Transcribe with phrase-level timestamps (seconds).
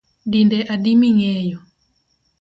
[0.31, 1.57] Dinde adi mingeyo